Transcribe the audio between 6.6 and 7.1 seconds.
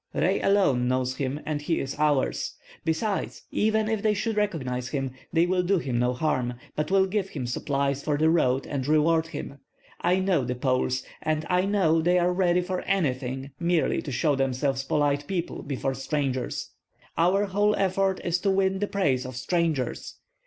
but will